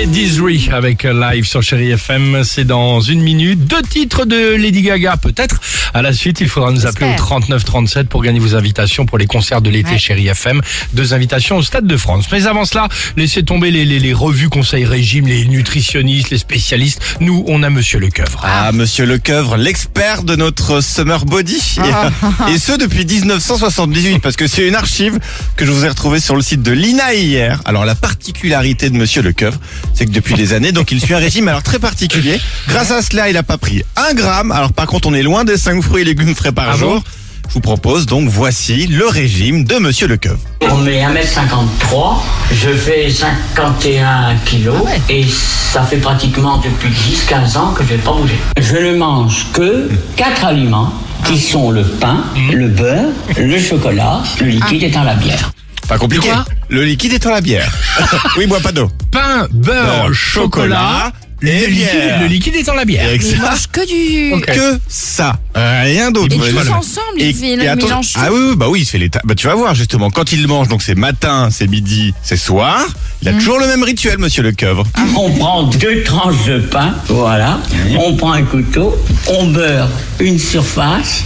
[0.00, 2.44] C'est Dizry avec Live sur Chéri FM.
[2.44, 3.66] C'est dans une minute.
[3.66, 5.60] Deux titres de Lady Gaga, peut-être.
[5.92, 7.26] À la suite, il faudra nous appeler au J'espère.
[7.26, 9.98] 39 37 pour gagner vos invitations pour les concerts de l'été Ouais.
[9.98, 10.60] Chéri FM.
[10.92, 12.26] Deux invitations au Stade de France.
[12.30, 12.86] Mais avant cela,
[13.16, 17.00] laissez tomber les, les, les revues conseils régime, les nutritionnistes, les spécialistes.
[17.18, 18.40] Nous, on a Monsieur Lecoeuvre.
[18.44, 21.78] Ah, monsieur Lecoeuvre, l'expert de notre summer body.
[21.78, 25.18] Et, et ce depuis 1978, parce que c'est une archive
[25.56, 27.60] que je vous ai retrouvée sur le site de l'INA hier.
[27.64, 29.58] Alors, la particularité de monsieur Lecoeuvre,
[29.94, 32.40] c'est que depuis des années, donc il suit un régime alors très particulier.
[32.68, 34.52] Grâce à cela, il a pas pris un gramme.
[34.52, 36.78] Alors, par contre, on est loin des 5 fruits et légumes frais par Ah bon
[36.78, 37.02] jour.
[37.48, 40.38] je vous propose donc, voici le régime de monsieur Lecoeuvre.
[40.62, 42.16] On met 1m53,
[42.52, 45.24] je fais 51 kilos et
[45.72, 48.34] ça fait pratiquement depuis 10-15 ans que je n'ai pas bougé.
[48.60, 50.92] Je ne mange que 4 aliments
[51.24, 55.50] qui sont le pain, le beurre, le chocolat, le liquide étant la bière.
[55.88, 56.30] Pas compliqué.
[56.68, 57.72] Le liquide étant la bière.
[58.36, 58.90] oui, bois pas d'eau.
[59.10, 62.20] Pain, beurre, chocolat le et liquide, bière.
[62.22, 63.04] le liquide étant la bière.
[63.06, 63.42] Avec Il ça.
[63.50, 64.32] mange que du.
[64.34, 64.46] Ok.
[64.46, 66.34] que ça, rien d'autre.
[66.34, 68.20] Et tous ensemble, il fait le attends- mélange tout.
[68.22, 69.08] Ah oui, oui, bah oui, il se fait les.
[69.10, 72.36] ta- Bah tu vas voir justement quand il mange, donc c'est matin, c'est midi, c'est
[72.36, 72.84] soir.
[73.22, 73.38] Il a Mmh.
[73.38, 74.84] toujours le même rituel, Monsieur Lecoeuvre.
[75.16, 77.58] On prend deux tranches de pain, voilà.
[77.98, 79.88] On prend un couteau, on beurre
[80.20, 81.24] une surface,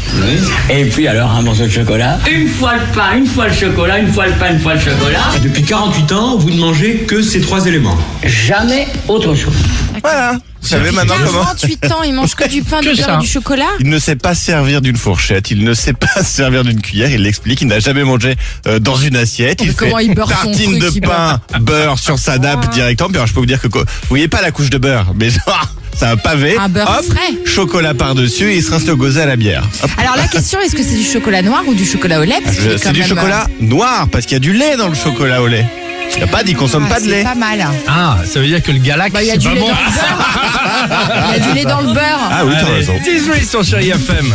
[0.71, 2.19] et puis alors un morceau de chocolat.
[2.31, 4.81] Une fois le pain, une fois le chocolat, une fois le pain, une fois le
[4.81, 5.21] chocolat.
[5.43, 7.97] Depuis 48 ans, vous ne mangez que ces trois éléments.
[8.25, 9.53] Jamais autre chose.
[10.03, 10.39] Voilà.
[10.63, 13.23] Vous savez maintenant comment 48 ans, il mange que du pain, Que du beurre et
[13.23, 13.67] du chocolat.
[13.81, 17.23] Il ne sait pas servir d'une fourchette, il ne sait pas servir d'une cuillère, il
[17.23, 18.37] l'explique, il n'a jamais mangé
[18.69, 19.61] euh, dans une assiette.
[19.61, 22.39] Mais il comment fait il beurre son tartine truc, de il pain, beurre sur sa
[22.39, 23.09] nappe directement.
[23.09, 25.13] Puis alors, je peux vous dire que quoi- vous voyez pas la couche de beurre,
[25.19, 26.57] mais genre, c'est un pavé.
[26.57, 27.35] Un beurre hop, frais.
[27.45, 29.65] Chocolat par-dessus et il se rince le gosé à la bière.
[29.83, 29.91] Hop.
[29.99, 32.39] Alors la question, est-ce que c'est du chocolat noir ou du chocolat au lait?
[32.45, 34.53] Parce qu'il est Je- C'est quand du même, chocolat noir parce qu'il y a du
[34.53, 35.67] lait dans le chocolat au lait.
[36.19, 37.23] N'y a pas dit euh, consomme ah, pas de c'est lait.
[37.25, 37.67] pas mal.
[37.89, 39.61] Ah, ça veut dire que le galax, Bah, il y a c'est du pas lait
[39.61, 39.69] bon.
[39.69, 40.29] dans le beurre.
[41.29, 42.21] Il y a du lait dans le beurre.
[42.31, 42.95] Ah oui, t'as raison.
[43.05, 44.33] Dizzy sur Chéri FM.